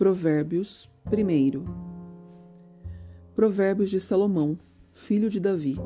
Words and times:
Provérbios 0.00 0.90
1 1.12 1.62
Provérbios 3.34 3.90
de 3.90 4.00
Salomão, 4.00 4.56
filho 4.94 5.28
de 5.28 5.38
Davi, 5.38 5.76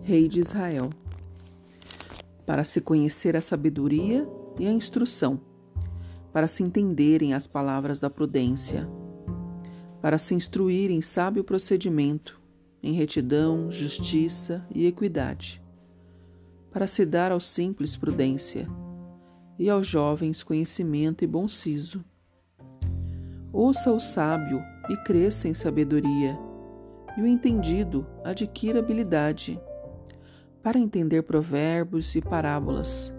rei 0.00 0.26
de 0.26 0.40
Israel. 0.40 0.88
Para 2.46 2.64
se 2.64 2.80
conhecer 2.80 3.36
a 3.36 3.42
sabedoria 3.42 4.26
e 4.58 4.66
a 4.66 4.72
instrução, 4.72 5.38
para 6.32 6.48
se 6.48 6.62
entenderem 6.62 7.34
as 7.34 7.46
palavras 7.46 8.00
da 8.00 8.08
prudência, 8.08 8.88
para 10.00 10.16
se 10.16 10.34
instruir 10.34 10.90
em 10.90 11.02
sábio 11.02 11.44
procedimento, 11.44 12.40
em 12.82 12.94
retidão, 12.94 13.70
justiça 13.70 14.66
e 14.74 14.86
equidade, 14.86 15.62
para 16.70 16.86
se 16.86 17.04
dar 17.04 17.30
aos 17.30 17.44
simples 17.44 17.98
prudência 17.98 18.66
e 19.58 19.68
aos 19.68 19.86
jovens 19.86 20.42
conhecimento 20.42 21.22
e 21.22 21.26
bom 21.26 21.46
siso 21.46 22.02
Ouça 23.52 23.92
o 23.92 24.00
sábio 24.00 24.64
e 24.88 24.96
cresça 24.96 25.46
em 25.46 25.52
sabedoria, 25.52 26.38
e 27.18 27.20
o 27.20 27.26
entendido 27.26 28.06
adquira 28.24 28.78
habilidade 28.78 29.60
para 30.62 30.78
entender 30.78 31.22
provérbios 31.22 32.14
e 32.14 32.22
parábolas, 32.22 33.12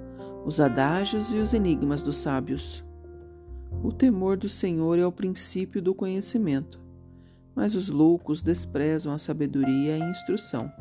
os 0.43 0.59
adágios 0.59 1.31
e 1.31 1.37
os 1.37 1.53
enigmas 1.53 2.01
dos 2.01 2.15
sábios. 2.15 2.83
O 3.83 3.91
temor 3.91 4.35
do 4.35 4.49
Senhor 4.49 4.97
é 4.97 5.05
o 5.05 5.11
princípio 5.11 5.79
do 5.79 5.93
conhecimento, 5.93 6.81
mas 7.53 7.75
os 7.75 7.89
loucos 7.89 8.41
desprezam 8.41 9.13
a 9.13 9.19
sabedoria 9.19 9.97
e 9.97 10.01
a 10.01 10.09
instrução. 10.09 10.71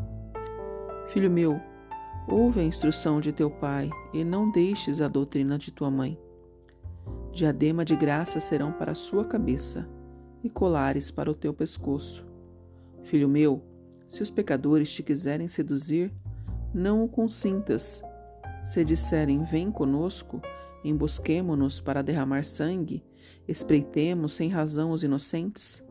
Filho 1.08 1.30
meu, 1.30 1.60
ouve 2.26 2.60
a 2.60 2.64
instrução 2.64 3.20
de 3.20 3.32
teu 3.32 3.50
pai 3.50 3.90
e 4.14 4.24
não 4.24 4.50
deixes 4.50 4.98
a 5.02 5.08
doutrina 5.08 5.58
de 5.58 5.70
tua 5.70 5.90
mãe 5.90 6.18
Diadema 7.32 7.82
de 7.82 7.96
graça 7.96 8.40
serão 8.40 8.72
para 8.72 8.92
a 8.92 8.94
sua 8.94 9.24
cabeça 9.24 9.88
e 10.44 10.50
colares 10.50 11.10
para 11.10 11.30
o 11.30 11.34
teu 11.34 11.54
pescoço. 11.54 12.28
Filho 13.04 13.26
meu, 13.26 13.64
se 14.06 14.22
os 14.22 14.30
pecadores 14.30 14.92
te 14.92 15.02
quiserem 15.02 15.48
seduzir, 15.48 16.12
não 16.74 17.02
o 17.02 17.08
consintas. 17.08 18.02
Se 18.62 18.84
disserem: 18.84 19.44
Vem 19.44 19.72
conosco, 19.72 20.42
embosquemo-nos 20.84 21.80
para 21.80 22.02
derramar 22.02 22.44
sangue, 22.44 23.02
espreitemos 23.48 24.34
sem 24.34 24.50
razão 24.50 24.90
os 24.90 25.02
inocentes, 25.02 25.82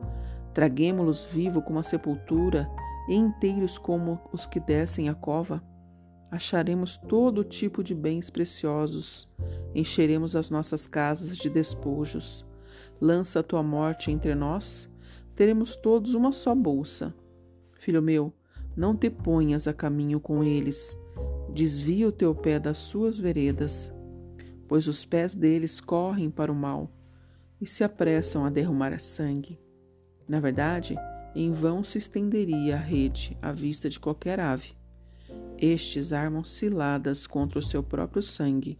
traguemo-los 0.54 1.24
vivo 1.24 1.60
como 1.60 1.80
a 1.80 1.82
sepultura 1.82 2.70
e 3.08 3.16
inteiros 3.16 3.76
como 3.76 4.20
os 4.32 4.46
que 4.46 4.60
descem 4.60 5.08
a 5.08 5.14
cova, 5.14 5.60
acharemos 6.30 6.96
todo 6.96 7.42
tipo 7.42 7.82
de 7.82 7.96
bens 7.96 8.30
preciosos 8.30 9.28
encheremos 9.74 10.36
as 10.36 10.50
nossas 10.50 10.86
casas 10.86 11.36
de 11.36 11.48
despojos. 11.48 12.44
Lança 13.00 13.40
a 13.40 13.42
tua 13.42 13.62
morte 13.62 14.10
entre 14.10 14.34
nós, 14.34 14.90
teremos 15.34 15.76
todos 15.76 16.14
uma 16.14 16.32
só 16.32 16.54
bolsa. 16.54 17.14
Filho 17.78 18.02
meu, 18.02 18.32
não 18.76 18.96
te 18.96 19.10
ponhas 19.10 19.66
a 19.66 19.72
caminho 19.72 20.20
com 20.20 20.44
eles, 20.44 20.98
desvia 21.52 22.08
o 22.08 22.12
teu 22.12 22.34
pé 22.34 22.58
das 22.58 22.78
suas 22.78 23.18
veredas, 23.18 23.92
pois 24.68 24.86
os 24.86 25.04
pés 25.04 25.34
deles 25.34 25.80
correm 25.80 26.30
para 26.30 26.52
o 26.52 26.54
mal 26.54 26.90
e 27.60 27.66
se 27.66 27.82
apressam 27.82 28.44
a 28.44 28.50
derramar 28.50 28.98
sangue. 29.00 29.58
Na 30.28 30.40
verdade, 30.40 30.96
em 31.34 31.50
vão 31.50 31.82
se 31.82 31.98
estenderia 31.98 32.76
a 32.76 32.78
rede 32.78 33.36
à 33.42 33.52
vista 33.52 33.88
de 33.88 33.98
qualquer 33.98 34.38
ave. 34.38 34.74
Estes 35.58 36.12
armam 36.12 36.44
ciladas 36.44 37.26
contra 37.26 37.58
o 37.58 37.62
seu 37.62 37.82
próprio 37.82 38.22
sangue 38.22 38.78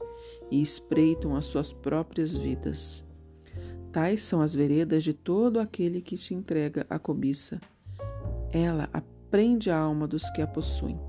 e 0.52 0.60
espreitam 0.60 1.34
as 1.34 1.46
suas 1.46 1.72
próprias 1.72 2.36
vidas. 2.36 3.02
Tais 3.90 4.22
são 4.22 4.42
as 4.42 4.54
veredas 4.54 5.02
de 5.02 5.14
todo 5.14 5.58
aquele 5.58 6.02
que 6.02 6.14
te 6.14 6.34
entrega 6.34 6.86
a 6.90 6.98
cobiça. 6.98 7.58
Ela 8.52 8.86
aprende 8.92 9.70
a 9.70 9.78
alma 9.78 10.06
dos 10.06 10.28
que 10.30 10.42
a 10.42 10.46
possuem. 10.46 11.00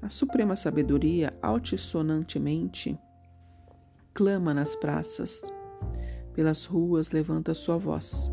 A 0.00 0.08
suprema 0.08 0.56
sabedoria 0.56 1.36
altissonantemente 1.42 2.98
clama 4.14 4.54
nas 4.54 4.74
praças. 4.74 5.42
Pelas 6.32 6.64
ruas 6.64 7.10
levanta 7.10 7.52
sua 7.52 7.76
voz. 7.76 8.32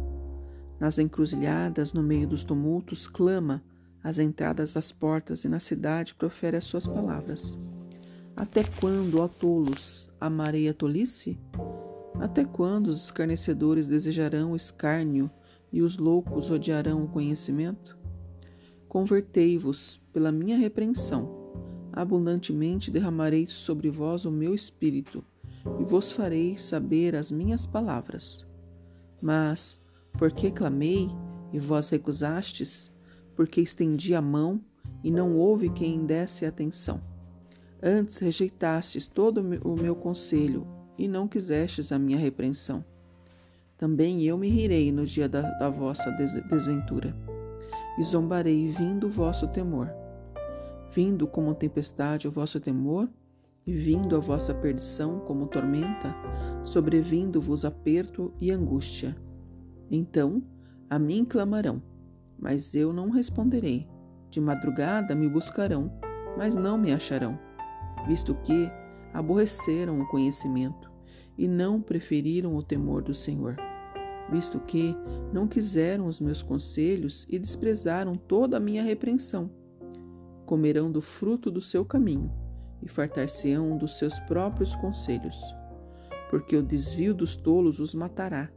Nas 0.80 0.97
encruzilhadas, 0.97 1.91
no 1.91 2.02
meio 2.02 2.28
dos 2.28 2.46
tumultos, 2.46 3.06
clama 3.06 3.62
às 4.02 4.18
entradas 4.18 4.74
das 4.75 4.94
portas 4.94 5.44
e 5.44 5.50
na 5.50 5.59
cidade 5.59 6.16
profere 6.16 6.56
as 6.56 6.64
suas 6.64 6.88
palavras. 6.88 7.59
Até 8.36 8.64
quando, 8.64 9.19
ó 9.19 9.28
tolos, 9.28 10.09
amarei 10.19 10.68
a 10.68 10.74
tolice? 10.74 11.38
Até 12.19 12.46
quando 12.46 12.88
os 12.88 13.06
escarnecedores 13.06 13.88
desejarão 13.88 14.52
o 14.52 14.56
escárnio 14.56 15.30
e 15.72 15.81
os 15.81 15.97
loucos 15.97 16.50
odiarão 16.50 17.03
o 17.03 17.08
conhecimento? 17.08 17.97
Convertei-vos 18.88 20.02
pela 20.12 20.31
minha 20.31 20.58
repreensão. 20.58 21.40
Abundantemente 21.94 22.90
derramarei 22.90 23.47
sobre 23.47 23.90
vós 23.90 24.24
o 24.25 24.31
meu 24.31 24.56
espírito 24.56 25.24
e 25.80 25.84
vos 25.84 26.12
farei 26.12 26.58
saber 26.58 27.16
as 27.16 27.30
minhas 27.30 27.66
palavras. 27.66 28.47
Mas, 29.22 29.81
porque 30.18 30.52
clamei 30.52 31.09
e 31.52 31.59
vós 31.59 31.90
recusastes, 31.90 32.91
porque 33.36 33.62
estendi 33.62 34.16
a 34.16 34.22
mão 34.22 34.62
e 35.03 35.12
não 35.12 35.36
houve 35.36 35.70
quem 35.70 36.06
desse 36.06 36.46
atenção. 36.46 37.11
Antes 37.84 38.19
rejeitastes 38.19 39.08
todo 39.08 39.42
o 39.64 39.75
meu 39.75 39.96
conselho 39.96 40.68
e 41.00 41.08
não 41.08 41.28
quisestes 41.28 41.92
a 41.92 41.97
minha 41.97 42.18
repreensão. 42.18 42.86
Também 43.75 44.22
eu 44.22 44.38
me 44.38 44.50
rirei 44.50 44.92
no 44.92 45.03
dia 45.03 45.28
da, 45.28 45.42
da 45.58 45.68
vossa 45.68 46.12
desventura, 46.12 47.16
e 47.97 48.03
zombarei 48.03 48.68
vindo 48.68 49.08
o 49.08 49.09
vosso 49.09 49.47
temor. 49.47 49.90
Vindo 50.91 51.25
como 51.25 51.56
tempestade 51.56 52.28
o 52.28 52.31
vosso 52.31 52.59
temor, 52.59 53.09
e 53.66 53.74
vindo 53.74 54.16
a 54.16 54.20
vossa 54.20 54.53
perdição 54.53 55.20
como 55.22 55.47
tormenta, 55.47 56.16
sobrevindo-vos 56.64 57.66
aperto 57.66 58.31
e 58.40 58.52
angústia. 58.52 59.16
Então 59.90 60.44
a 60.88 61.00
mim 61.00 61.25
clamarão, 61.25 61.81
mas 62.38 62.75
eu 62.75 62.94
não 62.94 63.09
responderei. 63.09 63.88
De 64.30 64.40
madrugada 64.40 65.16
me 65.16 65.28
buscarão, 65.28 65.91
mas 66.38 66.56
não 66.56 66.78
me 66.78 66.94
acharão 66.94 67.40
visto 68.08 68.36
que 68.44 68.72
aborreceram 69.14 70.00
o 70.00 70.08
conhecimento 70.08 70.92
e 71.38 71.48
não 71.48 71.82
preferiram 71.82 72.56
o 72.56 72.64
temor 72.64 73.02
do 73.02 73.14
Senhor, 73.14 73.56
visto 74.32 74.60
que 74.60 74.96
não 75.34 75.48
quiseram 75.48 76.08
os 76.08 76.22
meus 76.22 76.42
conselhos 76.42 77.26
e 77.30 77.38
desprezaram 77.38 78.16
toda 78.16 78.58
a 78.58 78.60
minha 78.60 78.84
repreensão. 78.84 79.52
Comerão 80.46 80.92
do 80.92 81.02
fruto 81.02 81.50
do 81.50 81.62
seu 81.62 81.86
caminho 81.86 82.32
e 82.82 82.90
fartar-se-ão 82.90 83.78
dos 83.78 83.98
seus 83.98 84.20
próprios 84.22 84.76
conselhos, 84.76 85.40
porque 86.30 86.56
o 86.56 86.64
desvio 86.64 87.14
dos 87.14 87.36
tolos 87.36 87.80
os 87.80 87.94
matará 87.94 88.50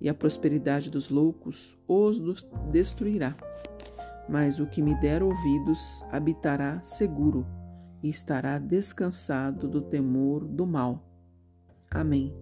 e 0.00 0.08
a 0.08 0.14
prosperidade 0.14 0.90
dos 0.90 1.08
loucos 1.08 1.78
os 1.88 2.20
destruirá. 2.70 3.36
Mas 4.28 4.58
o 4.58 4.66
que 4.66 4.82
me 4.82 4.94
der 5.00 5.22
ouvidos 5.22 6.04
habitará 6.10 6.82
seguro 6.82 7.46
e 8.06 8.08
estará 8.08 8.56
descansado 8.56 9.68
do 9.68 9.82
temor 9.82 10.44
do 10.44 10.64
mal. 10.64 11.04
Amém. 11.90 12.32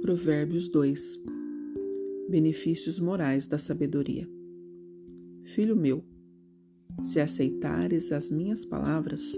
Provérbios 0.00 0.68
2 0.68 1.20
Benefícios 2.28 3.00
morais 3.00 3.48
da 3.48 3.58
sabedoria. 3.58 4.28
Filho 5.42 5.74
meu, 5.74 6.04
se 7.02 7.18
aceitares 7.18 8.12
as 8.12 8.30
minhas 8.30 8.64
palavras, 8.64 9.36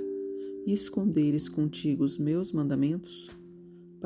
e 0.66 0.72
esconderes 0.72 1.48
contigo 1.48 2.04
os 2.04 2.19
meus 2.19 2.52
mandamentos, 2.52 3.28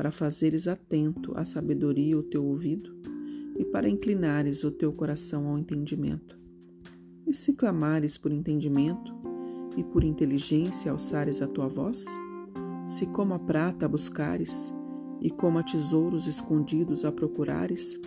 para 0.00 0.11
fazeres 0.11 0.67
atento 0.67 1.31
à 1.37 1.44
sabedoria 1.44 2.17
o 2.17 2.23
teu 2.23 2.43
ouvido 2.43 2.91
e 3.55 3.67
para 3.67 3.87
inclinares 3.87 4.64
o 4.64 4.70
teu 4.70 4.91
coração 4.94 5.47
ao 5.47 5.58
entendimento. 5.58 6.41
E 7.26 7.35
se 7.35 7.52
clamares 7.52 8.17
por 8.17 8.32
entendimento 8.32 9.14
e 9.76 9.85
por 9.85 10.02
inteligência 10.02 10.91
alçares 10.91 11.43
a 11.43 11.47
tua 11.47 11.69
voz, 11.69 12.06
se 12.87 13.08
como 13.08 13.35
a 13.35 13.38
prata 13.38 13.87
buscares 13.87 14.73
e 15.20 15.31
como 15.31 15.58
a 15.58 15.62
tesouros 15.62 16.26
escondidos 16.26 17.05
a 17.05 17.12
procurares, 17.12 18.00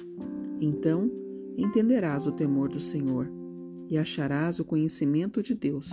então 0.59 1.11
entenderás 1.55 2.25
o 2.25 2.31
temor 2.31 2.69
do 2.69 2.79
Senhor 2.79 3.31
e 3.87 3.99
acharás 3.99 4.59
o 4.59 4.65
conhecimento 4.65 5.43
de 5.43 5.53
Deus 5.53 5.91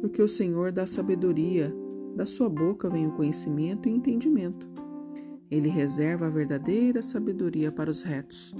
porque 0.00 0.20
o 0.20 0.28
Senhor 0.28 0.72
dá 0.72 0.86
sabedoria, 0.86 1.74
da 2.14 2.26
sua 2.26 2.48
boca 2.48 2.88
vem 2.88 3.06
o 3.06 3.12
conhecimento 3.12 3.88
e 3.88 3.92
entendimento. 3.92 4.68
Ele 5.50 5.68
reserva 5.68 6.26
a 6.26 6.30
verdadeira 6.30 7.02
sabedoria 7.02 7.70
para 7.70 7.90
os 7.90 8.02
retos. 8.02 8.54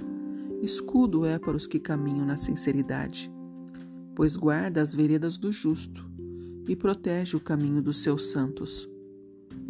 Escudo 0.61 1.25
é 1.25 1.37
para 1.37 1.55
os 1.55 1.67
que 1.67 1.79
caminham 1.79 2.25
na 2.25 2.37
sinceridade. 2.37 3.31
pois 4.17 4.35
guarda 4.35 4.81
as 4.81 4.95
veredas 4.95 5.37
do 5.37 5.51
justo 5.51 6.03
e 6.67 6.75
protege 6.75 7.37
o 7.37 7.39
caminho 7.39 7.83
dos 7.83 8.01
seus 8.01 8.31
santos. 8.31 8.89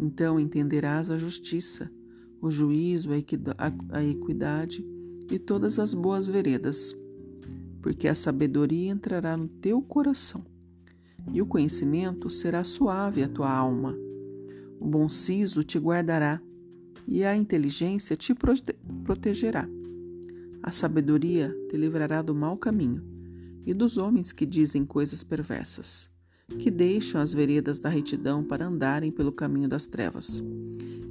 Então 0.00 0.40
entenderás 0.40 1.10
a 1.10 1.18
justiça, 1.18 1.92
o 2.40 2.50
juízo, 2.50 3.10
a 3.12 4.02
equidade 4.02 4.82
e 5.30 5.38
todas 5.38 5.78
as 5.78 5.92
boas 5.92 6.26
veredas, 6.26 6.96
porque 7.82 8.08
a 8.08 8.14
sabedoria 8.14 8.90
entrará 8.90 9.36
no 9.36 9.48
teu 9.48 9.82
coração 9.82 10.42
e 11.30 11.42
o 11.42 11.46
conhecimento 11.46 12.30
será 12.30 12.64
suave 12.64 13.22
à 13.22 13.28
tua 13.28 13.52
alma. 13.52 13.94
O 14.80 14.86
bom 14.86 15.10
siso 15.10 15.62
te 15.62 15.78
guardará 15.78 16.40
e 17.08 17.24
a 17.24 17.34
inteligência 17.34 18.14
te 18.14 18.34
protegerá. 19.02 19.66
A 20.62 20.70
sabedoria 20.70 21.56
te 21.70 21.76
livrará 21.76 22.20
do 22.20 22.34
mau 22.34 22.58
caminho 22.58 23.02
e 23.64 23.72
dos 23.72 23.96
homens 23.96 24.30
que 24.30 24.44
dizem 24.44 24.84
coisas 24.84 25.24
perversas, 25.24 26.10
que 26.58 26.70
deixam 26.70 27.20
as 27.20 27.32
veredas 27.32 27.80
da 27.80 27.88
retidão 27.88 28.44
para 28.44 28.66
andarem 28.66 29.10
pelo 29.10 29.32
caminho 29.32 29.68
das 29.68 29.86
trevas, 29.86 30.42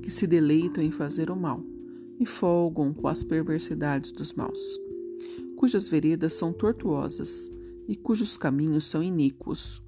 que 0.03 0.11
se 0.11 0.27
deleitam 0.27 0.83
em 0.83 0.91
fazer 0.91 1.31
o 1.31 1.35
mal 1.35 1.63
e 2.19 2.25
folgam 2.25 2.93
com 2.93 3.07
as 3.07 3.23
perversidades 3.23 4.11
dos 4.11 4.33
maus, 4.33 4.79
cujas 5.55 5.87
veredas 5.87 6.33
são 6.33 6.53
tortuosas 6.53 7.49
e 7.87 7.95
cujos 7.95 8.37
caminhos 8.37 8.85
são 8.85 9.01
iníquos. 9.01 9.81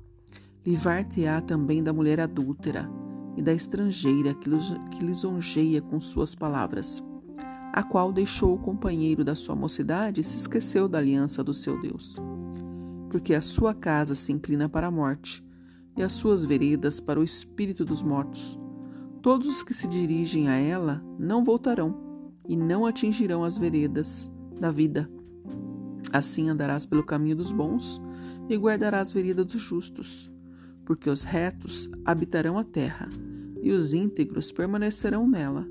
Livrar-te-á 0.65 1.41
também 1.41 1.83
da 1.83 1.93
mulher 1.93 2.19
adúltera 2.19 2.89
e 3.35 3.41
da 3.41 3.53
estrangeira 3.53 4.33
que 4.33 4.49
lisonjeia 5.03 5.81
com 5.81 5.99
suas 5.99 6.35
palavras, 6.35 7.03
a 7.73 7.83
qual 7.83 8.11
deixou 8.11 8.55
o 8.55 8.59
companheiro 8.59 9.23
da 9.23 9.35
sua 9.35 9.55
mocidade 9.55 10.21
e 10.21 10.23
se 10.23 10.37
esqueceu 10.37 10.87
da 10.87 10.97
aliança 10.97 11.43
do 11.43 11.53
seu 11.53 11.79
Deus. 11.81 12.17
Porque 13.09 13.33
a 13.33 13.41
sua 13.41 13.73
casa 13.73 14.15
se 14.15 14.31
inclina 14.31 14.67
para 14.67 14.87
a 14.87 14.91
morte 14.91 15.43
e 15.97 16.03
as 16.03 16.13
suas 16.13 16.43
veredas 16.43 16.99
para 16.99 17.19
o 17.19 17.23
espírito 17.23 17.83
dos 17.85 18.01
mortos. 18.01 18.59
Todos 19.21 19.47
os 19.47 19.63
que 19.63 19.73
se 19.73 19.87
dirigem 19.87 20.47
a 20.47 20.55
ela 20.55 21.03
não 21.17 21.43
voltarão 21.43 21.95
e 22.47 22.55
não 22.55 22.85
atingirão 22.85 23.43
as 23.43 23.57
veredas 23.57 24.31
da 24.59 24.71
vida. 24.71 25.09
Assim 26.11 26.49
andarás 26.49 26.85
pelo 26.85 27.03
caminho 27.03 27.35
dos 27.35 27.51
bons 27.51 28.01
e 28.49 28.55
guardarás 28.55 29.07
as 29.07 29.13
veredas 29.13 29.45
dos 29.45 29.61
justos 29.61 30.28
porque 30.89 31.07
os 31.07 31.23
retos 31.23 31.87
habitarão 32.03 32.57
a 32.57 32.63
terra, 32.63 33.07
e 33.61 33.71
os 33.71 33.93
íntegros 33.93 34.51
permanecerão 34.51 35.29
nela. 35.29 35.67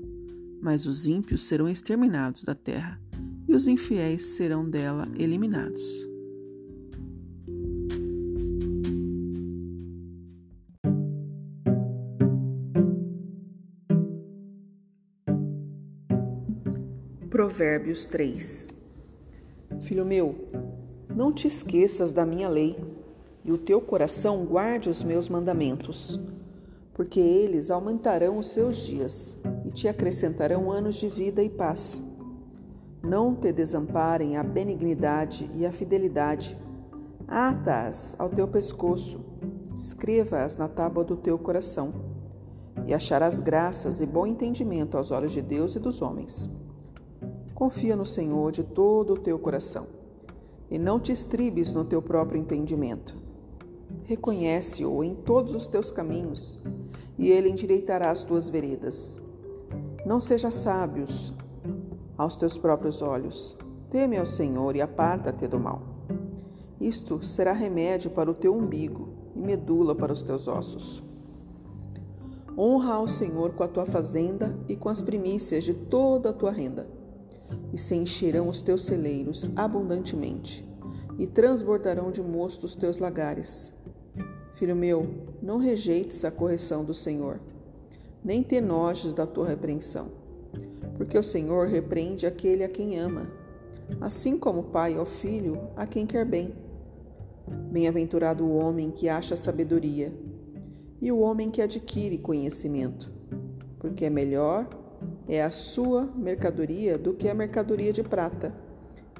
Mas 0.61 0.85
os 0.85 1.07
ímpios 1.07 1.45
serão 1.45 1.67
exterminados 1.67 2.45
da 2.45 2.55
terra, 2.55 2.97
e 3.45 3.53
os 3.53 3.67
infiéis 3.67 4.23
serão 4.23 4.69
dela 4.69 5.09
eliminados. 5.17 6.07
Provérbios 17.29 18.05
3 18.05 18.69
Filho 19.81 20.05
meu, 20.05 20.47
não 21.13 21.33
te 21.33 21.45
esqueças 21.45 22.13
da 22.13 22.25
minha 22.25 22.47
lei 22.47 22.77
e 23.49 23.51
o 23.51 23.57
teu 23.57 23.81
coração 23.81 24.45
guarde 24.45 24.91
os 24.91 25.01
meus 25.01 25.27
mandamentos, 25.27 26.19
porque 26.93 27.19
eles 27.19 27.71
aumentarão 27.71 28.37
os 28.37 28.45
seus 28.45 28.77
dias 28.77 29.35
e 29.65 29.71
te 29.71 29.87
acrescentarão 29.87 30.71
anos 30.71 30.97
de 30.97 31.09
vida 31.09 31.41
e 31.41 31.49
paz. 31.49 31.99
Não 33.01 33.33
te 33.33 33.51
desamparem 33.51 34.37
a 34.37 34.43
benignidade 34.43 35.49
e 35.55 35.65
a 35.65 35.71
fidelidade. 35.71 36.55
Ata-as 37.27 38.15
ao 38.19 38.29
teu 38.29 38.47
pescoço, 38.47 39.25
escreva-as 39.73 40.55
na 40.55 40.67
tábua 40.67 41.03
do 41.03 41.17
teu 41.17 41.35
coração, 41.39 41.91
e 42.85 42.93
acharás 42.93 43.39
graças 43.39 43.99
e 43.99 44.05
bom 44.05 44.27
entendimento 44.27 44.95
aos 44.95 45.09
olhos 45.09 45.31
de 45.31 45.41
Deus 45.41 45.73
e 45.73 45.79
dos 45.79 46.03
homens. 46.03 46.47
Confia 47.55 47.95
no 47.95 48.05
Senhor 48.05 48.51
de 48.51 48.63
todo 48.63 49.13
o 49.13 49.19
teu 49.19 49.39
coração, 49.39 49.87
e 50.69 50.77
não 50.77 50.99
te 50.99 51.11
estribes 51.11 51.73
no 51.73 51.83
teu 51.83 51.99
próprio 51.99 52.39
entendimento 52.39 53.18
Reconhece-o 54.09 55.03
em 55.03 55.13
todos 55.13 55.53
os 55.53 55.67
teus 55.67 55.91
caminhos, 55.91 56.57
e 57.15 57.29
ele 57.29 57.47
endireitará 57.47 58.09
as 58.09 58.23
tuas 58.23 58.49
veredas. 58.49 59.21
Não 60.03 60.19
sejas 60.19 60.55
sábios 60.55 61.31
aos 62.17 62.35
teus 62.35 62.57
próprios 62.57 63.03
olhos. 63.03 63.55
Teme 63.91 64.17
ao 64.17 64.25
Senhor 64.25 64.75
e 64.75 64.81
aparta-te 64.81 65.47
do 65.47 65.59
mal. 65.59 65.83
Isto 66.81 67.23
será 67.23 67.53
remédio 67.53 68.09
para 68.09 68.31
o 68.31 68.33
teu 68.33 68.51
umbigo 68.51 69.09
e 69.35 69.39
medula 69.39 69.93
para 69.93 70.11
os 70.11 70.23
teus 70.23 70.47
ossos. 70.47 71.03
Honra 72.57 72.93
ao 72.93 73.07
Senhor 73.07 73.53
com 73.53 73.61
a 73.61 73.67
tua 73.67 73.85
fazenda 73.85 74.57
e 74.67 74.75
com 74.75 74.89
as 74.89 75.03
primícias 75.03 75.63
de 75.63 75.75
toda 75.75 76.31
a 76.31 76.33
tua 76.33 76.49
renda, 76.49 76.89
e 77.71 77.77
se 77.77 77.93
encherão 77.93 78.49
os 78.49 78.59
teus 78.59 78.87
celeiros 78.87 79.51
abundantemente, 79.55 80.67
e 81.19 81.27
transbordarão 81.27 82.09
de 82.09 82.23
mosto 82.23 82.63
os 82.63 82.73
teus 82.73 82.97
lagares. 82.97 83.77
Filho 84.59 84.75
meu, 84.75 85.07
não 85.41 85.57
rejeites 85.57 86.25
a 86.25 86.31
correção 86.31 86.83
do 86.83 86.93
Senhor, 86.93 87.39
nem 88.21 88.43
te 88.43 88.55
enojes 88.55 89.13
da 89.13 89.25
tua 89.25 89.47
repreensão, 89.47 90.11
porque 90.97 91.17
o 91.17 91.23
Senhor 91.23 91.65
repreende 91.69 92.27
aquele 92.27 92.65
a 92.65 92.67
quem 92.67 92.99
ama, 92.99 93.31
assim 94.01 94.37
como 94.37 94.59
o 94.59 94.63
pai 94.65 94.97
ao 94.97 95.05
filho 95.05 95.69
a 95.77 95.87
quem 95.87 96.05
quer 96.05 96.25
bem. 96.25 96.53
Bem-aventurado 97.71 98.43
o 98.43 98.53
homem 98.53 98.91
que 98.91 99.07
acha 99.07 99.37
sabedoria 99.37 100.13
e 101.01 101.09
o 101.09 101.19
homem 101.19 101.47
que 101.47 101.61
adquire 101.61 102.17
conhecimento, 102.17 103.09
porque 103.79 104.03
é 104.03 104.09
melhor 104.09 104.67
é 105.25 105.41
a 105.41 105.51
sua 105.51 106.03
mercadoria 106.17 106.97
do 106.97 107.13
que 107.13 107.29
a 107.29 107.33
mercadoria 107.33 107.93
de 107.93 108.03
prata, 108.03 108.53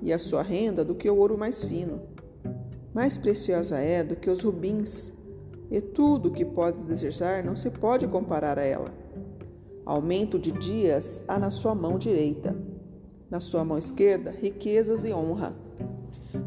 e 0.02 0.12
a 0.12 0.20
sua 0.20 0.42
renda 0.42 0.84
do 0.84 0.96
que 0.96 1.10
o 1.10 1.16
ouro 1.16 1.38
mais 1.38 1.64
fino. 1.64 2.02
Mais 2.94 3.16
preciosa 3.18 3.78
é 3.78 4.04
do 4.04 4.18
que 4.18 4.30
os 4.30 4.44
rubins 4.44 5.18
e 5.72 5.80
tudo 5.80 6.30
o 6.30 6.32
que 6.32 6.44
podes 6.44 6.84
desejar 6.84 7.44
não 7.44 7.56
se 7.56 7.70
pode 7.70 8.08
comparar 8.08 8.58
a 8.58 8.66
ela. 8.66 8.92
Aumento 9.86 10.40
de 10.40 10.52
dias 10.52 11.24
há 11.28 11.38
na 11.38 11.52
sua 11.52 11.76
mão 11.76 11.98
direita, 11.98 12.56
na 13.30 13.40
sua 13.40 13.64
mão 13.64 13.78
esquerda, 13.78 14.32
riquezas 14.32 15.04
e 15.04 15.14
honra. 15.14 15.56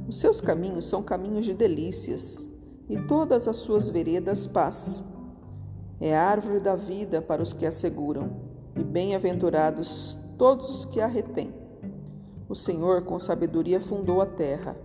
Os 0.09 0.17
seus 0.17 0.41
caminhos 0.41 0.87
são 0.87 1.03
caminhos 1.03 1.45
de 1.45 1.55
delícias, 1.55 2.49
e 2.89 3.01
todas 3.01 3.49
as 3.49 3.57
suas 3.57 3.89
veredas 3.89 4.47
paz. 4.47 5.03
É 6.01 6.17
árvore 6.17 6.61
da 6.61 6.75
vida 6.75 7.23
para 7.23 7.43
os 7.43 7.53
que 7.53 7.65
a 7.65 7.73
seguram, 7.73 8.31
e 8.77 8.83
bem-aventurados 8.83 10.19
todos 10.37 10.69
os 10.69 10.85
que 10.85 11.01
a 11.01 11.07
retêm. 11.07 11.55
O 12.49 12.55
Senhor, 12.55 13.03
com 13.05 13.19
sabedoria, 13.19 13.81
fundou 13.81 14.21
a 14.21 14.27
terra, 14.27 14.77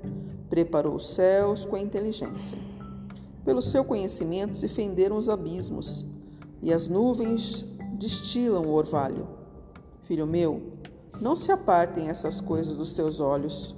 preparou 0.50 0.96
os 0.96 1.16
céus 1.16 1.66
com 1.66 1.76
inteligência. 1.76 2.58
Pelo 3.48 3.62
seu 3.62 3.86
conhecimento 3.86 4.58
se 4.58 4.68
fenderam 4.68 5.18
os 5.18 5.30
abismos, 5.30 6.06
e 6.62 6.74
as 6.74 6.90
nuvens 6.90 7.64
destilam 7.94 8.64
o 8.64 8.74
orvalho. 8.74 9.26
Filho 10.04 10.28
meu, 10.28 10.74
não 11.22 11.34
se 11.34 11.50
apartem 11.50 12.10
essas 12.10 12.42
coisas 12.42 12.76
dos 12.76 12.92
teus 12.92 13.22
olhos. 13.22 13.74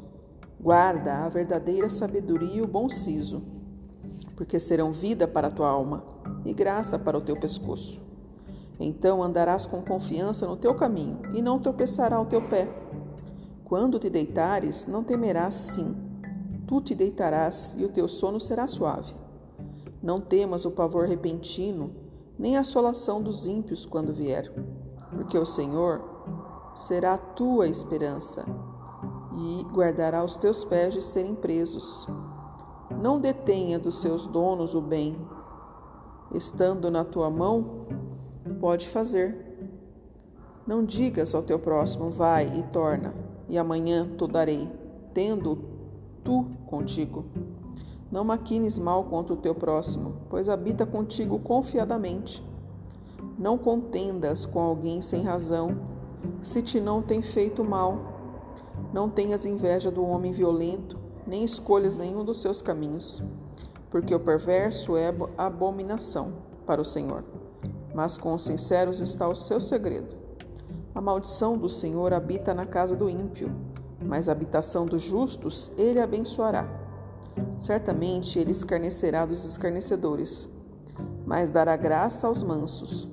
Guarda 0.59 1.23
a 1.23 1.29
verdadeira 1.29 1.87
sabedoria 1.87 2.55
e 2.55 2.61
o 2.63 2.67
bom 2.67 2.89
siso, 2.89 3.43
porque 4.35 4.59
serão 4.59 4.91
vida 4.91 5.27
para 5.27 5.49
a 5.49 5.51
tua 5.51 5.69
alma 5.69 6.03
e 6.43 6.51
graça 6.51 6.97
para 6.97 7.19
o 7.19 7.21
teu 7.21 7.39
pescoço. 7.39 8.01
Então 8.79 9.21
andarás 9.21 9.67
com 9.67 9.83
confiança 9.83 10.47
no 10.47 10.57
teu 10.57 10.73
caminho 10.73 11.21
e 11.31 11.43
não 11.43 11.59
tropeçará 11.59 12.19
o 12.19 12.25
teu 12.25 12.41
pé. 12.41 12.67
Quando 13.65 13.99
te 13.99 14.09
deitares, 14.09 14.87
não 14.87 15.03
temerás 15.03 15.53
sim. 15.53 15.95
Tu 16.65 16.81
te 16.81 16.95
deitarás 16.95 17.75
e 17.77 17.85
o 17.85 17.89
teu 17.89 18.07
sono 18.07 18.39
será 18.39 18.67
suave. 18.67 19.28
Não 20.01 20.21
temas 20.21 20.65
o 20.65 20.71
pavor 20.71 21.07
repentino, 21.07 21.91
nem 22.37 22.55
a 22.55 22.61
assolação 22.61 23.21
dos 23.21 23.45
ímpios 23.45 23.85
quando 23.85 24.13
vier, 24.13 24.51
porque 25.11 25.37
o 25.37 25.45
Senhor 25.45 26.01
será 26.75 27.15
a 27.15 27.17
tua 27.17 27.67
esperança 27.67 28.45
e 29.37 29.63
guardará 29.73 30.23
os 30.23 30.37
teus 30.37 30.63
pés 30.63 30.93
de 30.93 31.01
serem 31.01 31.35
presos. 31.35 32.07
Não 33.01 33.19
detenha 33.19 33.77
dos 33.77 33.99
seus 34.01 34.25
donos 34.25 34.73
o 34.75 34.81
bem, 34.81 35.17
estando 36.33 36.89
na 36.89 37.03
tua 37.03 37.29
mão, 37.29 37.85
pode 38.59 38.87
fazer. 38.87 39.47
Não 40.65 40.83
digas 40.83 41.33
ao 41.33 41.41
teu 41.41 41.59
próximo, 41.59 42.09
vai 42.09 42.45
e 42.57 42.63
torna, 42.63 43.13
e 43.47 43.57
amanhã 43.57 44.07
tu 44.17 44.27
darei, 44.27 44.69
tendo 45.13 45.57
tu 46.23 46.45
contigo. 46.67 47.25
Não 48.11 48.23
maquines 48.23 48.77
mal 48.77 49.03
contra 49.03 49.33
o 49.33 49.37
teu 49.37 49.53
próximo, 49.53 50.15
pois 50.29 50.49
habita 50.49 50.85
contigo 50.85 51.37
confiadamente. 51.39 52.43
Não 53.37 53.57
contendas 53.57 54.45
com 54.45 54.59
alguém 54.59 55.01
sem 55.01 55.23
razão, 55.23 55.77
se 56.41 56.61
te 56.61 56.81
não 56.81 57.01
tem 57.01 57.21
feito 57.21 57.63
mal. 57.63 58.17
Não 58.91 59.09
tenhas 59.09 59.45
inveja 59.45 59.91
do 59.91 60.03
homem 60.03 60.31
violento, 60.31 60.97
nem 61.27 61.43
escolhas 61.43 61.95
nenhum 61.95 62.25
dos 62.25 62.41
seus 62.41 62.61
caminhos, 62.61 63.21
porque 63.91 64.15
o 64.15 64.19
perverso 64.19 64.97
é 64.97 65.13
abominação 65.37 66.33
para 66.65 66.81
o 66.81 66.85
Senhor, 66.85 67.23
mas 67.93 68.17
com 68.17 68.33
os 68.33 68.43
sinceros 68.43 68.99
está 68.99 69.27
o 69.27 69.35
seu 69.35 69.61
segredo. 69.61 70.17
A 70.95 71.01
maldição 71.01 71.57
do 71.57 71.69
Senhor 71.69 72.13
habita 72.13 72.53
na 72.53 72.65
casa 72.65 72.95
do 72.95 73.07
ímpio, 73.07 73.51
mas 74.03 74.27
a 74.27 74.31
habitação 74.31 74.85
dos 74.85 75.03
justos 75.03 75.71
ele 75.77 75.99
abençoará. 75.99 76.88
Certamente 77.59 78.39
ele 78.39 78.51
escarnecerá 78.51 79.25
dos 79.25 79.43
escarnecedores, 79.43 80.47
mas 81.25 81.49
dará 81.49 81.75
graça 81.75 82.27
aos 82.27 82.41
mansos. 82.41 83.07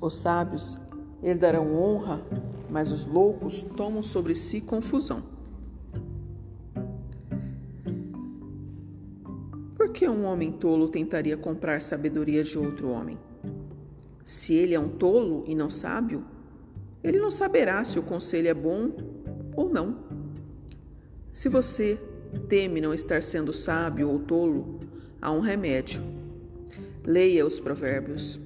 Os 0.00 0.16
sábios 0.16 0.78
herdarão 1.22 1.74
honra, 1.74 2.22
mas 2.70 2.90
os 2.90 3.04
loucos 3.04 3.62
tomam 3.62 4.02
sobre 4.02 4.34
si 4.34 4.60
confusão. 4.60 5.22
Por 9.76 9.90
que 9.90 10.08
um 10.08 10.24
homem 10.24 10.52
tolo 10.52 10.88
tentaria 10.88 11.36
comprar 11.36 11.80
sabedoria 11.80 12.44
de 12.44 12.58
outro 12.58 12.90
homem? 12.90 13.18
Se 14.24 14.54
ele 14.54 14.74
é 14.74 14.80
um 14.80 14.88
tolo 14.88 15.44
e 15.46 15.54
não 15.54 15.70
sábio, 15.70 16.24
ele 17.02 17.20
não 17.20 17.30
saberá 17.30 17.84
se 17.84 17.98
o 17.98 18.02
conselho 18.02 18.48
é 18.48 18.54
bom 18.54 18.90
ou 19.54 19.68
não. 19.68 19.96
Se 21.30 21.48
você 21.48 22.00
teme 22.48 22.80
não 22.80 22.94
estar 22.94 23.22
sendo 23.22 23.52
sábio 23.52 24.08
ou 24.08 24.18
tolo, 24.18 24.78
há 25.20 25.30
um 25.30 25.40
remédio. 25.40 26.02
Leia 27.04 27.46
os 27.46 27.60
Provérbios. 27.60 28.40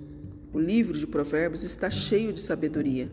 O 0.52 0.58
livro 0.58 0.98
de 0.98 1.06
Provérbios 1.06 1.64
está 1.64 1.90
cheio 1.90 2.32
de 2.32 2.40
sabedoria. 2.40 3.10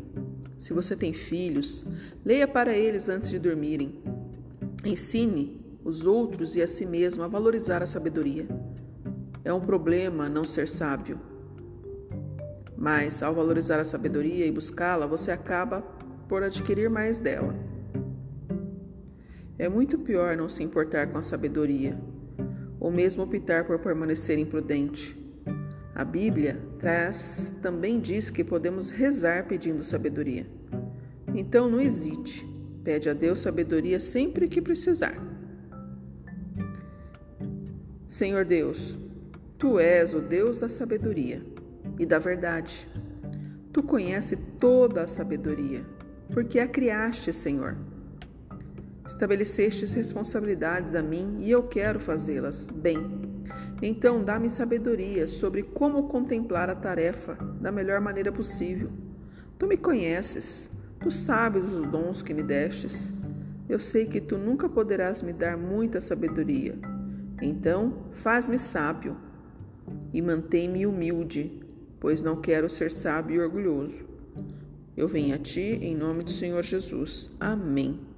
Se 0.58 0.74
você 0.74 0.96
tem 0.96 1.14
filhos, 1.14 1.86
leia 2.26 2.48
para 2.48 2.76
eles 2.76 3.10
antes 3.10 3.30
de 3.30 3.38
dormirem. 3.38 4.00
Ensine 4.84 5.62
os 5.84 6.06
outros 6.06 6.56
e 6.56 6.62
a 6.62 6.68
si 6.68 6.86
mesmo 6.86 7.24
a 7.24 7.28
valorizar 7.28 7.82
a 7.84 7.86
sabedoria. 7.86 8.48
É 9.46 9.54
um 9.54 9.62
problema 9.62 10.28
não 10.28 10.44
ser 10.44 10.68
sábio. 10.68 11.20
Mas, 12.76 13.24
ao 13.24 13.34
valorizar 13.34 13.80
a 13.80 13.86
sabedoria 13.86 14.46
e 14.46 14.52
buscá-la, 14.52 15.06
você 15.06 15.32
acaba 15.32 15.82
por 16.28 16.44
adquirir 16.44 16.90
mais 16.90 17.18
dela. 17.18 17.56
É 19.60 19.68
muito 19.68 19.98
pior 19.98 20.38
não 20.38 20.48
se 20.48 20.62
importar 20.62 21.08
com 21.08 21.18
a 21.18 21.22
sabedoria, 21.22 21.98
ou 22.80 22.92
mesmo 22.92 23.24
optar 23.24 23.66
por 23.66 23.80
permanecer 23.80 24.38
imprudente. 24.38 25.18
A 25.96 26.04
Bíblia 26.04 26.62
traz 26.78 27.58
também 27.62 28.00
diz 28.00 28.30
que 28.30 28.44
podemos 28.44 28.92
rezar 28.92 29.48
pedindo 29.48 29.84
sabedoria. 29.84 30.46
Então 31.34 31.68
não 31.68 31.80
hesite, 31.80 32.46
pede 32.84 33.10
a 33.10 33.14
Deus 33.14 33.40
sabedoria 33.40 34.00
sempre 34.00 34.48
que 34.48 34.62
precisar. 34.62 35.16
Senhor 38.08 38.46
Deus, 38.46 38.98
tu 39.58 39.80
és 39.80 40.14
o 40.14 40.22
Deus 40.22 40.60
da 40.60 40.70
sabedoria 40.70 41.44
e 41.98 42.06
da 42.06 42.20
verdade. 42.20 42.88
Tu 43.74 43.82
conheces 43.82 44.38
toda 44.60 45.02
a 45.02 45.08
sabedoria, 45.08 45.84
porque 46.32 46.60
a 46.60 46.68
criaste, 46.68 47.34
Senhor. 47.34 47.76
Estabelecestes 49.08 49.94
responsabilidades 49.94 50.94
a 50.94 51.02
mim 51.02 51.38
e 51.40 51.50
eu 51.50 51.64
quero 51.64 51.98
fazê-las 51.98 52.68
bem. 52.68 52.98
Então, 53.82 54.22
dá-me 54.22 54.50
sabedoria 54.50 55.30
sobre 55.30 55.64
como 55.64 56.10
contemplar 56.10 56.70
a 56.70 56.76
tarefa 56.76 57.36
da 57.62 57.72
melhor 57.72 58.02
maneira 58.02 58.34
possível. 58.34 58.90
Tu 59.58 59.66
me 59.66 59.78
conheces, 59.78 60.70
tu 61.00 61.10
sabes 61.10 61.64
os 61.64 61.86
dons 61.90 62.22
que 62.22 62.34
me 62.34 62.44
destes. 62.44 63.14
Eu 63.70 63.80
sei 63.80 64.08
que 64.08 64.20
tu 64.20 64.38
nunca 64.38 64.68
poderás 64.68 65.22
me 65.22 65.32
dar 65.32 65.56
muita 65.58 66.02
sabedoria. 66.02 66.78
Então, 67.42 68.08
faz-me 68.12 68.60
sábio 68.60 69.16
e 70.14 70.22
mantém-me 70.22 70.86
humilde, 70.86 71.62
pois 72.00 72.22
não 72.22 72.42
quero 72.42 72.70
ser 72.70 72.92
sábio 72.92 73.38
e 73.38 73.40
orgulhoso. 73.40 74.06
Eu 74.98 75.08
venho 75.08 75.34
a 75.34 75.38
ti 75.38 75.80
em 75.82 75.96
nome 75.96 76.24
do 76.24 76.32
Senhor 76.32 76.64
Jesus. 76.64 77.32
Amém. 77.40 78.17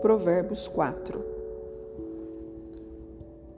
Provérbios 0.00 0.66
4 0.66 1.22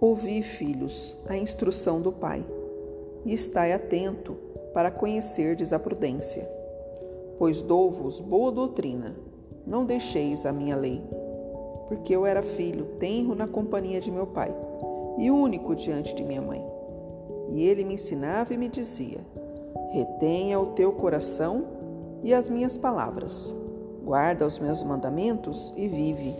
Ouvi, 0.00 0.42
filhos, 0.42 1.16
a 1.28 1.36
instrução 1.36 2.00
do 2.00 2.10
Pai, 2.10 2.44
e 3.24 3.32
estai 3.32 3.72
atento 3.72 4.36
para 4.74 4.90
conhecerdes 4.90 5.72
a 5.72 5.78
prudência. 5.78 6.50
Pois 7.38 7.62
dou-vos 7.62 8.18
boa 8.18 8.50
doutrina, 8.50 9.14
não 9.64 9.86
deixeis 9.86 10.44
a 10.44 10.52
minha 10.52 10.74
lei. 10.74 11.00
Porque 11.86 12.12
eu 12.12 12.26
era 12.26 12.42
filho 12.42 12.86
tenro 12.98 13.36
na 13.36 13.46
companhia 13.46 14.00
de 14.00 14.10
meu 14.10 14.26
pai, 14.26 14.52
e 15.20 15.30
único 15.30 15.76
diante 15.76 16.12
de 16.12 16.24
minha 16.24 16.42
mãe. 16.42 16.60
E 17.50 17.62
ele 17.62 17.84
me 17.84 17.94
ensinava 17.94 18.52
e 18.52 18.58
me 18.58 18.68
dizia: 18.68 19.20
Retenha 19.92 20.58
o 20.58 20.72
teu 20.72 20.90
coração 20.92 21.66
e 22.24 22.34
as 22.34 22.48
minhas 22.48 22.76
palavras 22.76 23.54
guarda 24.04 24.46
os 24.46 24.58
meus 24.58 24.82
mandamentos 24.82 25.72
e 25.76 25.86
vive. 25.86 26.34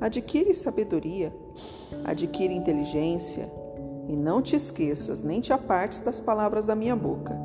Adquire 0.00 0.54
sabedoria, 0.54 1.32
adquire 2.04 2.54
inteligência, 2.54 3.48
e 4.08 4.16
não 4.16 4.42
te 4.42 4.56
esqueças, 4.56 5.22
nem 5.22 5.40
te 5.40 5.52
apartes 5.52 6.00
das 6.00 6.20
palavras 6.20 6.66
da 6.66 6.74
minha 6.74 6.96
boca. 6.96 7.38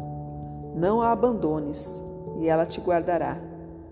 Não 0.75 1.01
a 1.01 1.11
abandones, 1.11 2.03
e 2.37 2.47
ela 2.47 2.65
te 2.65 2.81
guardará. 2.81 3.39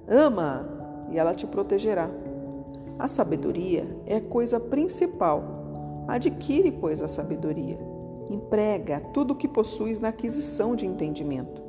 Ama-a, 0.07 0.65
e 1.11 1.19
ela 1.19 1.35
te 1.35 1.45
protegerá. 1.45 2.09
A 2.97 3.07
sabedoria 3.07 3.85
é 4.05 4.19
coisa 4.19 4.59
principal. 4.59 5.43
Adquire, 6.07 6.71
pois, 6.71 7.01
a 7.01 7.07
sabedoria. 7.07 7.77
Emprega 8.29 8.99
tudo 8.99 9.31
o 9.31 9.35
que 9.35 9.47
possuis 9.47 9.99
na 9.99 10.07
aquisição 10.07 10.75
de 10.75 10.87
entendimento. 10.87 11.61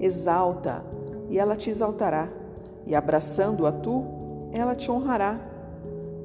Exalta, 0.00 0.84
e 1.28 1.38
ela 1.38 1.54
te 1.54 1.70
exaltará 1.70 2.41
e 2.86 2.94
abraçando-a 2.94 3.72
tu, 3.72 4.04
ela 4.52 4.74
te 4.74 4.90
honrará. 4.90 5.40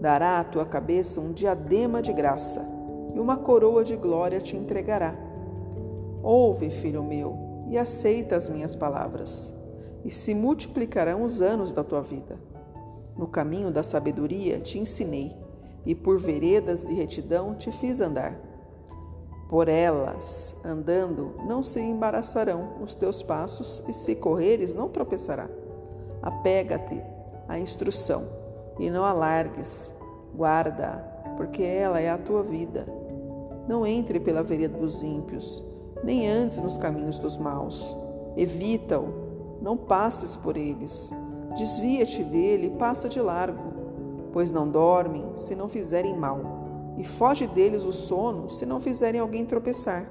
Dará 0.02 0.40
à 0.40 0.44
tua 0.44 0.66
cabeça 0.66 1.20
um 1.20 1.32
diadema 1.32 2.02
de 2.02 2.14
graça, 2.14 2.68
e 3.14 3.20
uma 3.20 3.38
coroa 3.38 3.84
de 3.84 3.96
glória 3.96 4.40
te 4.40 4.56
entregará. 4.56 5.16
Ouve, 6.22 6.70
filho 6.70 7.04
meu, 7.04 7.36
e 7.68 7.78
aceita 7.78 8.36
as 8.36 8.50
minhas 8.50 8.76
palavras, 8.76 9.54
e 10.04 10.12
se 10.12 10.36
multiplicarão 10.36 11.24
os 11.24 11.42
anos 11.42 11.74
da 11.74 11.84
tua 11.84 12.02
vida. 12.02 12.40
No 13.18 13.28
caminho 13.28 13.72
da 13.72 13.82
sabedoria 13.82 14.60
te 14.60 14.78
ensinei, 14.78 15.36
e 15.86 15.96
por 15.96 16.20
veredas 16.20 16.84
de 16.84 16.94
retidão 16.94 17.56
te 17.56 17.72
fiz 17.72 18.02
andar. 18.02 18.38
Por 19.50 19.70
elas, 19.70 20.56
andando, 20.64 21.34
não 21.48 21.64
se 21.64 21.80
embaraçarão 21.80 22.74
os 22.82 22.94
teus 22.94 23.24
passos, 23.24 23.82
e 23.88 23.94
se 23.94 24.16
correres, 24.16 24.74
não 24.74 24.90
tropeçará. 24.90 25.50
Apega-te 26.22 27.02
à 27.48 27.60
instrução 27.60 28.26
e 28.80 28.90
não 28.90 29.04
a 29.04 29.14
largues. 29.14 29.94
Guarda, 30.36 31.04
porque 31.36 31.64
ela 31.64 32.00
é 32.00 32.10
a 32.10 32.18
tua 32.18 32.44
vida. 32.44 32.86
Não 33.68 33.86
entre 33.86 34.20
pela 34.20 34.44
vereda 34.44 34.78
dos 34.78 35.02
ímpios, 35.02 35.64
nem 36.04 36.30
andes 36.30 36.62
nos 36.62 36.78
caminhos 36.78 37.20
dos 37.20 37.38
maus. 37.38 37.96
Evita-o, 38.36 39.58
não 39.62 39.76
passes 39.76 40.38
por 40.38 40.56
eles. 40.56 41.12
Desvia-te 41.56 42.24
dele 42.24 42.68
e 42.68 42.78
passa 42.78 43.10
de 43.10 43.20
largo, 43.20 43.74
pois 44.32 44.52
não 44.52 44.70
dormem 44.70 45.32
se 45.36 45.56
não 45.56 45.68
fizerem 45.68 46.16
mal, 46.16 46.40
e 46.98 47.04
foge 47.04 47.48
deles 47.48 47.84
o 47.84 47.92
sono 47.92 48.50
se 48.50 48.66
não 48.66 48.80
fizerem 48.80 49.20
alguém 49.20 49.46
tropeçar, 49.46 50.08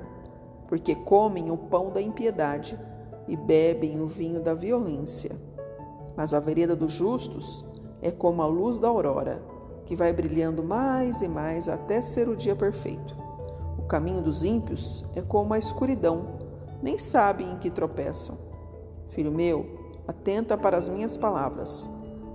porque 0.66 0.94
comem 0.94 1.50
o 1.50 1.56
pão 1.56 1.90
da 1.90 2.00
impiedade 2.00 2.78
e 3.28 3.36
bebem 3.36 4.00
o 4.00 4.06
vinho 4.06 4.40
da 4.40 4.54
violência. 4.54 5.30
Mas 6.16 6.32
a 6.32 6.40
vereda 6.40 6.74
dos 6.74 6.92
justos 6.92 7.64
é 8.00 8.10
como 8.10 8.42
a 8.42 8.46
luz 8.46 8.78
da 8.78 8.88
aurora, 8.88 9.42
que 9.84 9.94
vai 9.94 10.12
brilhando 10.12 10.62
mais 10.62 11.20
e 11.20 11.28
mais 11.28 11.68
até 11.68 12.00
ser 12.00 12.28
o 12.28 12.36
dia 12.36 12.56
perfeito. 12.56 13.16
O 13.78 13.82
caminho 13.82 14.22
dos 14.22 14.42
ímpios 14.42 15.04
é 15.14 15.22
como 15.22 15.54
a 15.54 15.58
escuridão, 15.58 16.38
nem 16.82 16.98
sabem 16.98 17.52
em 17.52 17.58
que 17.58 17.70
tropeçam. 17.70 18.36
Filho 19.08 19.30
meu, 19.30 19.66
atenta 20.08 20.56
para 20.56 20.76
as 20.76 20.88
minhas 20.88 21.16
palavras. 21.16 21.88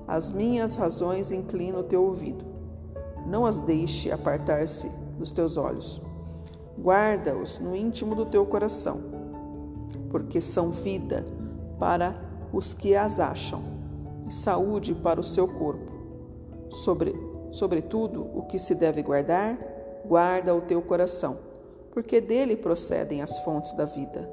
As 0.08 0.32
minhas 0.32 0.76
razões 0.76 1.32
inclina 1.32 1.80
o 1.80 1.84
teu 1.84 2.04
ouvido. 2.04 2.46
Não 3.26 3.46
as 3.46 3.60
deixe 3.60 4.12
apartar-se 4.12 4.90
dos 5.18 5.32
teus 5.32 5.58
olhos. 5.58 6.02
Guarda-os 6.80 7.60
no 7.60 7.76
íntimo 7.76 8.16
do 8.16 8.26
teu 8.26 8.46
coração, 8.46 9.02
porque 10.10 10.42
são 10.42 10.72
vida 10.72 11.24
para 11.78 12.31
os 12.54 12.74
que 12.74 12.96
as 12.96 13.20
acham, 13.20 13.62
e 14.28 14.34
saúde 14.34 14.94
para 14.96 15.20
o 15.20 15.24
seu 15.24 15.48
corpo. 15.48 15.92
Sobre, 16.70 17.14
sobretudo, 17.50 18.28
o 18.34 18.44
que 18.44 18.58
se 18.58 18.74
deve 18.74 19.02
guardar, 19.02 19.58
guarda 20.06 20.56
o 20.56 20.62
teu 20.62 20.82
coração, 20.82 21.38
porque 21.92 22.22
dele 22.22 22.56
procedem 22.56 23.22
as 23.22 23.40
fontes 23.40 23.74
da 23.74 23.86
vida. 23.86 24.30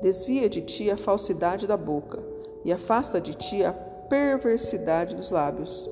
Desvia 0.00 0.48
de 0.48 0.60
ti 0.60 0.90
a 0.90 0.96
falsidade 0.96 1.66
da 1.66 1.76
boca 1.76 2.22
e 2.64 2.72
afasta 2.72 3.20
de 3.20 3.34
ti 3.34 3.64
a 3.64 3.72
perversidade 3.72 5.16
dos 5.16 5.30
lábios. 5.30 5.88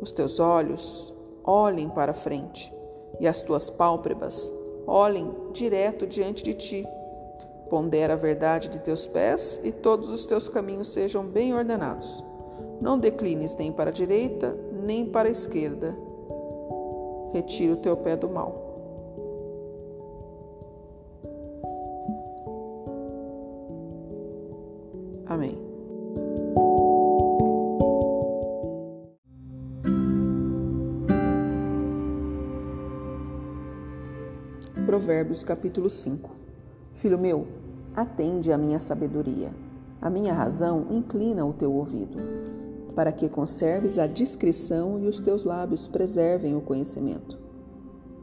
Os 0.00 0.12
teus 0.12 0.38
olhos 0.38 1.12
olhem 1.44 1.88
para 1.88 2.12
frente 2.12 2.72
e 3.20 3.26
as 3.26 3.40
tuas 3.40 3.70
pálpebras 3.70 4.52
olhem 4.86 5.34
direto 5.52 6.06
diante 6.06 6.42
de 6.42 6.54
ti. 6.54 6.86
Pondera 7.68 8.14
a 8.14 8.16
verdade 8.16 8.68
de 8.68 8.78
teus 8.78 9.06
pés 9.06 9.60
e 9.64 9.72
todos 9.72 10.08
os 10.08 10.24
teus 10.24 10.48
caminhos 10.48 10.92
sejam 10.92 11.26
bem 11.26 11.52
ordenados. 11.52 12.22
Não 12.80 12.98
declines 12.98 13.54
nem 13.56 13.72
para 13.72 13.90
a 13.90 13.92
direita, 13.92 14.56
nem 14.72 15.04
para 15.06 15.28
a 15.28 15.32
esquerda. 15.32 15.96
Retira 17.32 17.72
o 17.72 17.76
teu 17.76 17.96
pé 17.96 18.16
do 18.16 18.28
mal. 18.28 18.64
Amém. 25.26 25.58
Provérbios 34.86 35.42
capítulo 35.42 35.90
5 35.90 36.45
Filho 36.96 37.18
meu, 37.18 37.46
atende 37.94 38.50
à 38.50 38.56
minha 38.56 38.80
sabedoria. 38.80 39.52
A 40.00 40.08
minha 40.08 40.32
razão 40.32 40.86
inclina 40.88 41.44
o 41.44 41.52
teu 41.52 41.70
ouvido, 41.70 42.16
para 42.94 43.12
que 43.12 43.28
conserves 43.28 43.98
a 43.98 44.06
discrição 44.06 44.98
e 44.98 45.06
os 45.06 45.20
teus 45.20 45.44
lábios 45.44 45.86
preservem 45.86 46.56
o 46.56 46.60
conhecimento. 46.62 47.38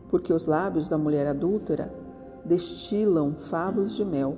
Porque 0.10 0.34
os 0.34 0.48
lábios 0.48 0.88
da 0.88 0.98
mulher 0.98 1.28
adúltera 1.28 1.94
destilam 2.44 3.36
favos 3.36 3.96
de 3.96 4.04
mel, 4.04 4.36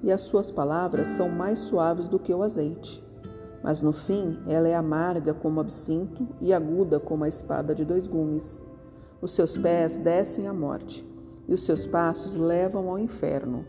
e 0.00 0.12
as 0.12 0.22
suas 0.22 0.52
palavras 0.52 1.08
são 1.08 1.28
mais 1.28 1.58
suaves 1.58 2.06
do 2.06 2.20
que 2.20 2.32
o 2.32 2.44
azeite. 2.44 3.04
Mas 3.64 3.82
no 3.82 3.92
fim 3.92 4.38
ela 4.46 4.68
é 4.68 4.76
amarga 4.76 5.34
como 5.34 5.58
absinto 5.58 6.28
e 6.40 6.52
aguda 6.52 7.00
como 7.00 7.24
a 7.24 7.28
espada 7.28 7.74
de 7.74 7.84
dois 7.84 8.06
gumes. 8.06 8.62
Os 9.20 9.32
seus 9.32 9.58
pés 9.58 9.96
descem 9.96 10.46
à 10.46 10.52
morte 10.52 11.11
e 11.48 11.54
os 11.54 11.62
seus 11.62 11.86
passos 11.86 12.36
levam 12.36 12.88
ao 12.88 12.98
inferno. 12.98 13.64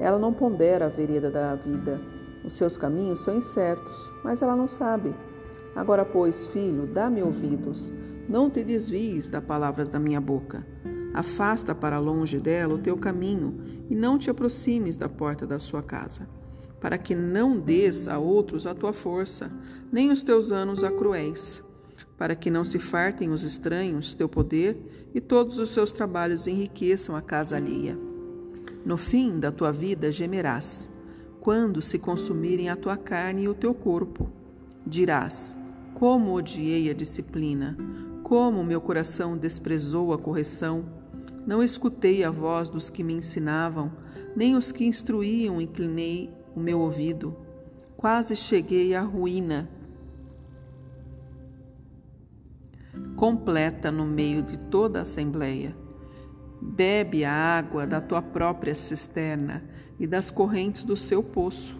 Ela 0.00 0.18
não 0.18 0.32
pondera 0.32 0.86
a 0.86 0.88
vereda 0.88 1.30
da 1.30 1.54
vida. 1.54 2.00
Os 2.44 2.54
seus 2.54 2.76
caminhos 2.76 3.20
são 3.20 3.36
incertos, 3.36 4.10
mas 4.24 4.42
ela 4.42 4.56
não 4.56 4.68
sabe. 4.68 5.14
Agora, 5.74 6.04
pois, 6.04 6.46
filho, 6.46 6.86
dá-me 6.86 7.22
ouvidos. 7.22 7.92
Não 8.28 8.50
te 8.50 8.62
desvies 8.62 9.30
das 9.30 9.44
palavras 9.44 9.88
da 9.88 9.98
minha 9.98 10.20
boca. 10.20 10.66
Afasta 11.14 11.74
para 11.74 11.98
longe 11.98 12.38
dela 12.38 12.74
o 12.74 12.78
teu 12.78 12.96
caminho 12.96 13.60
e 13.88 13.94
não 13.94 14.18
te 14.18 14.30
aproximes 14.30 14.96
da 14.96 15.08
porta 15.08 15.46
da 15.46 15.58
sua 15.58 15.82
casa, 15.82 16.28
para 16.80 16.96
que 16.96 17.14
não 17.14 17.60
des 17.60 18.08
a 18.08 18.18
outros 18.18 18.66
a 18.66 18.74
tua 18.74 18.92
força, 18.92 19.50
nem 19.90 20.10
os 20.10 20.22
teus 20.22 20.50
anos 20.50 20.82
a 20.82 20.90
cruéis 20.90 21.62
para 22.22 22.36
que 22.36 22.52
não 22.52 22.62
se 22.62 22.78
fartem 22.78 23.30
os 23.30 23.42
estranhos 23.42 24.14
teu 24.14 24.28
poder 24.28 25.10
e 25.12 25.20
todos 25.20 25.58
os 25.58 25.70
seus 25.70 25.90
trabalhos 25.90 26.46
enriqueçam 26.46 27.16
a 27.16 27.20
casa 27.20 27.56
alheia. 27.56 27.98
No 28.86 28.96
fim 28.96 29.40
da 29.40 29.50
tua 29.50 29.72
vida 29.72 30.12
gemerás, 30.12 30.88
quando 31.40 31.82
se 31.82 31.98
consumirem 31.98 32.70
a 32.70 32.76
tua 32.76 32.96
carne 32.96 33.42
e 33.42 33.48
o 33.48 33.54
teu 33.54 33.74
corpo. 33.74 34.30
Dirás: 34.86 35.56
Como 35.94 36.32
odiei 36.32 36.88
a 36.88 36.94
disciplina, 36.94 37.76
como 38.22 38.62
meu 38.62 38.80
coração 38.80 39.36
desprezou 39.36 40.12
a 40.12 40.18
correção. 40.18 40.84
Não 41.44 41.60
escutei 41.60 42.22
a 42.22 42.30
voz 42.30 42.70
dos 42.70 42.88
que 42.88 43.02
me 43.02 43.14
ensinavam, 43.14 43.90
nem 44.36 44.54
os 44.54 44.70
que 44.70 44.84
instruíam 44.84 45.60
inclinei 45.60 46.30
o 46.54 46.60
meu 46.60 46.78
ouvido. 46.78 47.36
Quase 47.96 48.36
cheguei 48.36 48.94
à 48.94 49.02
ruína 49.02 49.68
completa 53.16 53.90
no 53.90 54.04
meio 54.04 54.42
de 54.42 54.56
toda 54.56 55.00
a 55.00 55.02
assembleia. 55.02 55.76
Bebe 56.60 57.24
a 57.24 57.32
água 57.32 57.86
da 57.86 58.00
tua 58.00 58.22
própria 58.22 58.74
cisterna 58.74 59.64
e 59.98 60.06
das 60.06 60.30
correntes 60.30 60.84
do 60.84 60.96
seu 60.96 61.22
poço. 61.22 61.76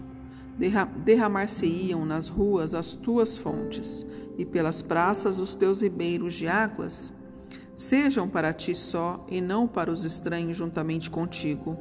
Derramar-se-iam 1.05 2.05
nas 2.05 2.29
ruas 2.29 2.75
as 2.75 2.95
tuas 2.95 3.37
fontes 3.37 4.07
e 4.37 4.45
pelas 4.45 4.83
praças 4.83 5.39
os 5.39 5.55
teus 5.55 5.81
ribeiros 5.81 6.35
de 6.35 6.49
águas. 6.49 7.13
Sejam 7.75 8.29
para 8.29 8.53
ti 8.53 8.75
só 8.75 9.25
e 9.31 9.41
não 9.41 9.67
para 9.67 9.91
os 9.91 10.05
estranhos 10.05 10.57
juntamente 10.57 11.11
contigo. 11.11 11.79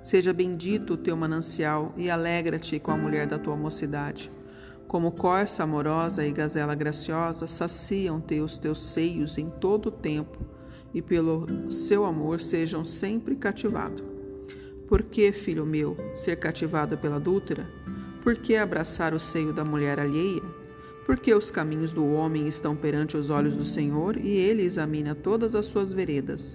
Seja 0.00 0.32
bendito 0.32 0.94
o 0.94 0.96
teu 0.96 1.16
manancial 1.16 1.94
e 1.96 2.10
alegra-te 2.10 2.80
com 2.80 2.90
a 2.90 2.96
mulher 2.96 3.26
da 3.26 3.38
tua 3.38 3.56
mocidade. 3.56 4.30
Como 4.92 5.10
corça 5.10 5.62
amorosa 5.62 6.26
e 6.26 6.30
gazela 6.30 6.74
graciosa, 6.74 7.46
saciam-te 7.46 8.42
os 8.42 8.58
teus 8.58 8.78
seios 8.78 9.38
em 9.38 9.48
todo 9.48 9.86
o 9.86 9.90
tempo, 9.90 10.38
e 10.92 11.00
pelo 11.00 11.70
seu 11.70 12.04
amor 12.04 12.42
sejam 12.42 12.84
sempre 12.84 13.34
cativados. 13.34 14.04
Por 14.86 15.02
que, 15.02 15.32
filho 15.32 15.64
meu, 15.64 15.96
ser 16.14 16.36
cativado 16.36 16.98
pela 16.98 17.16
adúltera? 17.16 17.66
Por 18.22 18.36
que 18.36 18.54
abraçar 18.54 19.14
o 19.14 19.18
seio 19.18 19.50
da 19.50 19.64
mulher 19.64 19.98
alheia? 19.98 20.42
Porque 21.06 21.34
os 21.34 21.50
caminhos 21.50 21.94
do 21.94 22.04
homem 22.12 22.46
estão 22.46 22.76
perante 22.76 23.16
os 23.16 23.30
olhos 23.30 23.56
do 23.56 23.64
Senhor, 23.64 24.18
e 24.18 24.28
ele 24.28 24.62
examina 24.62 25.14
todas 25.14 25.54
as 25.54 25.64
suas 25.64 25.90
veredas. 25.90 26.54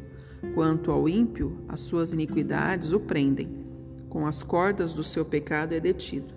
Quanto 0.53 0.91
ao 0.91 1.09
ímpio, 1.09 1.57
as 1.67 1.79
suas 1.79 2.13
iniquidades 2.13 2.91
o 2.91 2.99
prendem. 2.99 3.65
Com 4.07 4.27
as 4.27 4.43
cordas 4.43 4.93
do 4.93 5.03
seu 5.03 5.25
pecado 5.25 5.73
é 5.73 5.79
detido 5.79 6.36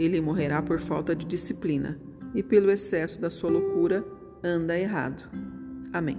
ele 0.00 0.18
morrerá 0.18 0.62
por 0.62 0.80
falta 0.80 1.14
de 1.14 1.26
disciplina 1.26 2.00
e 2.34 2.42
pelo 2.42 2.70
excesso 2.70 3.20
da 3.20 3.28
sua 3.28 3.50
loucura 3.50 4.02
anda 4.42 4.78
errado. 4.78 5.24
Amém. 5.92 6.16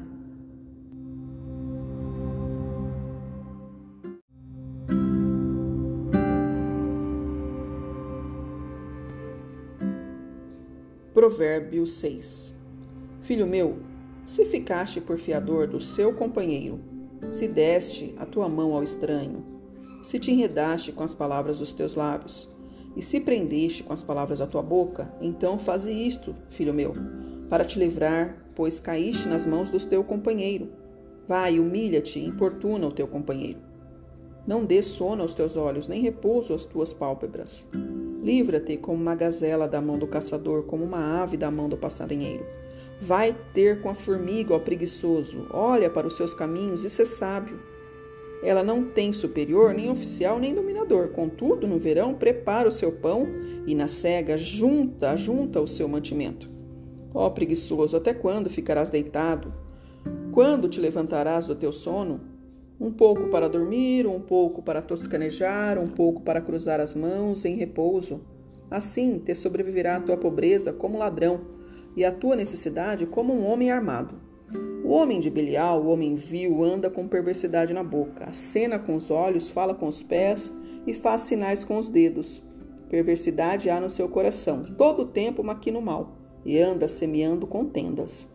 Provérbio 11.11 11.87
6 11.87 12.55
Filho 13.19 13.47
meu, 13.47 13.79
se 14.23 14.45
ficaste 14.45 15.01
por 15.01 15.17
fiador 15.17 15.67
do 15.67 15.81
seu 15.81 16.13
companheiro, 16.13 16.79
se 17.27 17.47
deste 17.47 18.13
a 18.17 18.25
tua 18.25 18.47
mão 18.47 18.75
ao 18.75 18.83
estranho, 18.83 19.43
se 20.03 20.19
te 20.19 20.31
enredaste 20.31 20.91
com 20.91 21.03
as 21.03 21.13
palavras 21.13 21.59
dos 21.59 21.73
teus 21.73 21.95
lábios, 21.95 22.47
e 22.95 23.01
se 23.01 23.19
prendeste 23.19 23.83
com 23.83 23.93
as 23.93 24.03
palavras 24.03 24.39
da 24.39 24.47
tua 24.47 24.61
boca, 24.61 25.13
então 25.21 25.57
faze 25.57 25.91
isto, 25.91 26.35
filho 26.49 26.73
meu, 26.73 26.93
para 27.49 27.65
te 27.65 27.79
livrar, 27.79 28.37
pois 28.55 28.79
caíste 28.79 29.27
nas 29.27 29.45
mãos 29.45 29.69
do 29.69 29.79
teu 29.79 30.03
companheiro. 30.03 30.69
Vai, 31.27 31.59
humilha-te 31.59 32.19
importuna 32.19 32.87
o 32.87 32.91
teu 32.91 33.07
companheiro. 33.07 33.59
Não 34.45 34.65
dê 34.65 34.81
sono 34.81 35.21
aos 35.21 35.33
teus 35.33 35.55
olhos, 35.55 35.87
nem 35.87 36.01
repouso 36.01 36.53
às 36.53 36.65
tuas 36.65 36.93
pálpebras. 36.93 37.67
Livra-te 38.23 38.75
como 38.75 39.01
uma 39.01 39.15
gazela 39.15 39.67
da 39.67 39.79
mão 39.79 39.97
do 39.97 40.07
caçador, 40.07 40.63
como 40.63 40.83
uma 40.83 41.21
ave 41.21 41.37
da 41.37 41.51
mão 41.51 41.69
do 41.69 41.77
passarinheiro. 41.77 42.45
Vai 42.99 43.35
ter 43.53 43.81
com 43.81 43.89
a 43.89 43.95
formiga, 43.95 44.53
ó 44.53 44.59
preguiçoso, 44.59 45.47
olha 45.51 45.89
para 45.89 46.07
os 46.07 46.15
seus 46.15 46.33
caminhos 46.33 46.83
e 46.83 46.89
ser 46.89 47.05
sábio. 47.05 47.59
Ela 48.43 48.63
não 48.63 48.83
tem 48.83 49.13
superior, 49.13 49.73
nem 49.73 49.89
oficial, 49.89 50.39
nem 50.39 50.55
dominador. 50.55 51.09
Contudo, 51.09 51.67
no 51.67 51.79
verão, 51.79 52.13
prepara 52.13 52.67
o 52.67 52.71
seu 52.71 52.91
pão 52.91 53.27
e 53.67 53.75
na 53.75 53.87
cega 53.87 54.37
junta, 54.37 55.15
junta 55.15 55.61
o 55.61 55.67
seu 55.67 55.87
mantimento. 55.87 56.49
Ó 57.13 57.29
preguiçoso, 57.29 57.95
até 57.95 58.13
quando 58.13 58.49
ficarás 58.49 58.89
deitado? 58.89 59.53
Quando 60.31 60.69
te 60.69 60.79
levantarás 60.79 61.45
do 61.45 61.55
teu 61.55 61.71
sono? 61.71 62.21
Um 62.79 62.91
pouco 62.91 63.29
para 63.29 63.47
dormir, 63.47 64.07
um 64.07 64.19
pouco 64.19 64.63
para 64.63 64.81
toscanejar, 64.81 65.77
um 65.77 65.87
pouco 65.87 66.21
para 66.21 66.41
cruzar 66.41 66.79
as 66.79 66.95
mãos 66.95 67.45
em 67.45 67.55
repouso. 67.55 68.21
Assim 68.71 69.19
te 69.19 69.35
sobreviverá 69.35 69.97
a 69.97 70.01
tua 70.01 70.17
pobreza 70.17 70.73
como 70.73 70.97
ladrão, 70.97 71.41
e 71.95 72.05
a 72.05 72.11
tua 72.11 72.35
necessidade 72.35 73.05
como 73.05 73.33
um 73.33 73.45
homem 73.45 73.69
armado. 73.69 74.15
O 74.91 74.93
homem 74.95 75.21
de 75.21 75.29
Belial, 75.29 75.81
o 75.81 75.87
homem 75.87 76.15
vil, 76.17 76.61
anda 76.61 76.89
com 76.89 77.07
perversidade 77.07 77.71
na 77.71 77.81
boca, 77.81 78.25
acena 78.25 78.77
com 78.77 78.93
os 78.93 79.09
olhos, 79.09 79.49
fala 79.49 79.73
com 79.73 79.87
os 79.87 80.03
pés 80.03 80.51
e 80.85 80.93
faz 80.93 81.21
sinais 81.21 81.63
com 81.63 81.79
os 81.79 81.87
dedos. 81.87 82.43
Perversidade 82.89 83.69
há 83.69 83.79
no 83.79 83.89
seu 83.89 84.09
coração, 84.09 84.65
todo 84.77 85.03
o 85.03 85.07
tempo 85.07 85.45
maquina 85.45 85.79
o 85.79 85.81
mal, 85.81 86.17
e 86.43 86.59
anda 86.59 86.89
semeando 86.89 87.47
contendas. 87.47 88.27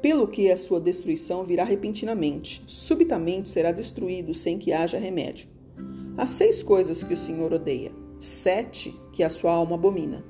Pelo 0.00 0.26
que 0.26 0.50
a 0.50 0.56
sua 0.56 0.80
destruição 0.80 1.44
virá 1.44 1.64
repentinamente, 1.64 2.62
subitamente 2.66 3.50
será 3.50 3.72
destruído 3.72 4.32
sem 4.32 4.56
que 4.56 4.72
haja 4.72 4.98
remédio. 4.98 5.50
Há 6.16 6.26
seis 6.26 6.62
coisas 6.62 7.02
que 7.02 7.12
o 7.12 7.18
Senhor 7.18 7.52
odeia, 7.52 7.92
sete 8.18 8.98
que 9.12 9.22
a 9.22 9.28
sua 9.28 9.52
alma 9.52 9.74
abomina: 9.74 10.24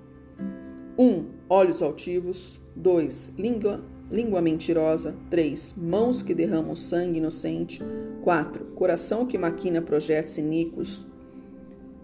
1. 0.99 1.07
Um, 1.07 1.27
olhos 1.49 1.81
altivos. 1.81 2.61
2. 2.77 3.33
Língua 3.39 3.83
língua 4.11 4.41
mentirosa. 4.41 5.15
3. 5.31 5.75
Mãos 5.77 6.23
que 6.23 6.35
derramam 6.35 6.77
sangue 6.77 7.19
inocente. 7.19 7.81
4. 8.23 8.65
Coração 8.75 9.27
que 9.27 9.39
maquina 9.39 9.83
projetos 9.83 10.39
iníquos. 10.39 11.07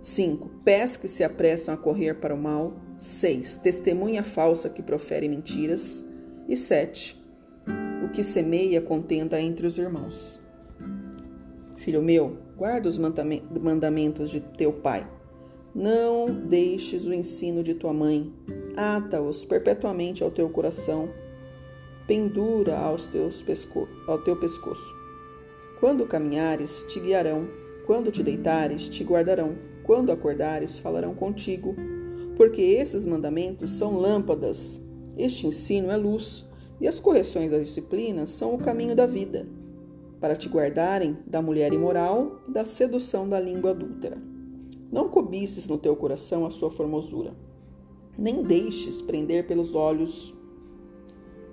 5. 0.00 0.50
Pés 0.64 0.96
que 0.96 1.08
se 1.08 1.22
apressam 1.22 1.74
a 1.74 1.76
correr 1.76 2.14
para 2.14 2.34
o 2.34 2.38
mal. 2.38 2.74
6. 2.98 3.56
Testemunha 3.56 4.22
falsa 4.22 4.68
que 4.68 4.82
profere 4.82 5.28
mentiras. 5.28 6.04
E 6.48 6.56
7. 6.56 7.22
O 8.04 8.08
que 8.08 8.22
semeia 8.22 8.80
contenda 8.80 9.40
entre 9.40 9.66
os 9.66 9.78
irmãos. 9.78 10.40
Filho 11.76 12.02
meu, 12.02 12.36
guarda 12.56 12.88
os 12.88 12.98
mandamentos 12.98 14.30
de 14.30 14.40
teu 14.40 14.72
pai. 14.72 15.08
Não 15.74 16.26
deixes 16.26 17.06
o 17.06 17.12
ensino 17.14 17.62
de 17.62 17.74
tua 17.74 17.92
mãe. 17.92 18.32
Ata-os 18.76 19.44
perpetuamente 19.44 20.22
ao 20.22 20.30
teu 20.30 20.48
coração 20.48 21.08
pendura 22.12 22.79
aos 22.79 23.07
teus 23.07 23.40
pesco 23.40 23.88
ao 24.07 24.18
teu 24.18 24.37
pescoço. 24.37 24.94
Quando 25.81 26.05
caminhares, 26.05 26.85
te 26.87 27.01
guiarão, 27.01 27.48
quando 27.87 28.12
te 28.12 28.22
deitares, 28.22 28.87
te 28.87 29.03
guardarão, 29.03 29.57
quando 29.83 30.12
acordares, 30.12 30.79
falarão 30.79 31.14
contigo, 31.14 31.75
porque 32.37 32.61
esses 32.61 33.07
mandamentos 33.07 33.70
são 33.70 33.96
lâmpadas, 33.96 34.79
este 35.16 35.46
ensino 35.46 35.90
é 35.90 35.96
luz, 35.96 36.44
e 36.79 36.87
as 36.87 37.01
correções 37.01 37.51
da 37.51 37.57
disciplina 37.57 38.27
são 38.27 38.57
o 38.57 38.59
caminho 38.59 38.94
da 38.94 39.07
vida, 39.07 39.48
para 40.20 40.37
te 40.37 40.51
guardarem 40.51 41.16
da 41.27 41.40
mulher 41.40 41.72
imoral 41.72 42.42
e 42.46 42.53
da 42.53 42.66
sedução 42.66 43.27
da 43.27 43.40
língua 43.40 43.70
adúltera. 43.70 44.18
Não 44.92 45.09
cobices 45.09 45.66
no 45.66 45.79
teu 45.79 45.96
coração 45.96 46.44
a 46.44 46.51
sua 46.51 46.70
formosura, 46.70 47.35
nem 48.18 48.42
deixes 48.42 49.01
prender 49.01 49.46
pelos 49.46 49.75
olhos 49.75 50.41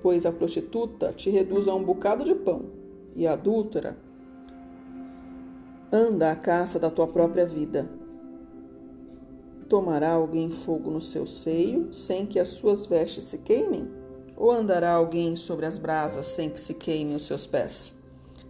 pois 0.01 0.25
a 0.25 0.31
prostituta 0.31 1.13
te 1.13 1.29
reduz 1.29 1.67
a 1.67 1.75
um 1.75 1.83
bocado 1.83 2.23
de 2.23 2.35
pão, 2.35 2.65
e 3.15 3.27
a 3.27 3.33
adúltera 3.33 3.97
anda 5.91 6.31
à 6.31 6.35
caça 6.35 6.79
da 6.79 6.89
tua 6.89 7.07
própria 7.07 7.45
vida. 7.45 7.89
Tomará 9.67 10.11
alguém 10.11 10.49
fogo 10.49 10.89
no 10.89 11.01
seu 11.01 11.27
seio, 11.27 11.93
sem 11.93 12.25
que 12.25 12.39
as 12.39 12.49
suas 12.49 12.85
vestes 12.85 13.25
se 13.25 13.39
queimem? 13.39 13.87
Ou 14.35 14.51
andará 14.51 14.93
alguém 14.93 15.35
sobre 15.35 15.65
as 15.65 15.77
brasas, 15.77 16.27
sem 16.27 16.49
que 16.49 16.59
se 16.59 16.73
queimem 16.73 17.15
os 17.15 17.25
seus 17.25 17.45
pés? 17.45 17.95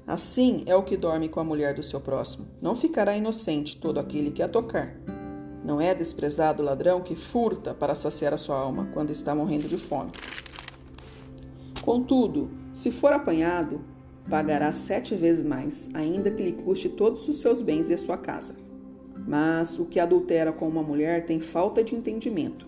Assim 0.05 0.63
é 0.65 0.75
o 0.75 0.83
que 0.83 0.97
dorme 0.97 1.29
com 1.29 1.39
a 1.39 1.43
mulher 1.43 1.73
do 1.73 1.83
seu 1.83 1.99
próximo. 1.99 2.47
Não 2.62 2.75
ficará 2.75 3.15
inocente 3.15 3.77
todo 3.77 3.99
aquele 3.99 4.31
que 4.31 4.41
a 4.41 4.47
tocar. 4.47 4.95
Não 5.63 5.79
é 5.79 5.93
desprezado 5.93 6.63
o 6.63 6.65
ladrão 6.65 7.01
que 7.01 7.15
furta 7.15 7.73
para 7.73 7.95
saciar 7.95 8.33
a 8.33 8.38
sua 8.38 8.57
alma 8.57 8.89
quando 8.93 9.12
está 9.12 9.35
morrendo 9.35 9.67
de 9.67 9.77
fome. 9.77 10.12
Contudo, 11.89 12.52
se 12.71 12.91
for 12.91 13.12
apanhado, 13.12 13.82
pagará 14.30 14.71
sete 14.71 15.15
vezes 15.15 15.43
mais, 15.43 15.89
ainda 15.95 16.30
que 16.30 16.43
lhe 16.43 16.52
custe 16.52 16.88
todos 16.88 17.28
os 17.28 17.38
seus 17.38 17.63
bens 17.63 17.89
e 17.89 17.95
a 17.95 17.97
sua 17.97 18.15
casa. 18.15 18.56
Mas 19.28 19.80
o 19.80 19.86
que 19.86 19.99
adultera 19.99 20.52
com 20.52 20.67
uma 20.67 20.84
mulher 20.84 21.25
tem 21.25 21.41
falta 21.41 21.84
de 21.84 21.95
entendimento. 21.95 22.67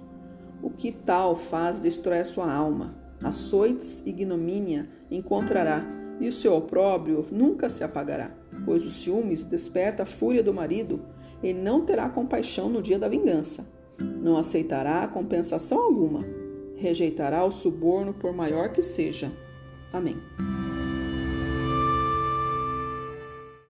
O 0.59 0.71
que 0.71 0.91
tal 0.91 1.35
faz 1.35 1.79
destrói 1.79 2.21
a 2.21 2.25
sua 2.25 2.51
alma. 2.51 2.95
Açoites 3.23 4.01
e 4.07 4.09
ignomínia 4.09 4.89
encontrará, 5.11 5.85
e 6.19 6.27
o 6.27 6.33
seu 6.33 6.55
opróbrio 6.55 7.23
nunca 7.31 7.69
se 7.69 7.83
apagará, 7.83 8.31
pois 8.65 8.87
o 8.87 8.89
ciúmes 8.89 9.45
desperta 9.45 10.01
a 10.01 10.07
fúria 10.07 10.41
do 10.41 10.51
marido, 10.51 10.99
e 11.43 11.53
não 11.53 11.85
terá 11.85 12.09
compaixão 12.09 12.69
no 12.69 12.81
dia 12.81 12.97
da 12.97 13.07
vingança. 13.07 13.69
Não 13.99 14.35
aceitará 14.35 15.07
compensação 15.07 15.79
alguma 15.79 16.40
rejeitará 16.81 17.45
o 17.45 17.51
suborno 17.51 18.13
por 18.13 18.33
maior 18.33 18.71
que 18.73 18.81
seja. 18.81 19.31
Amém. 19.93 20.17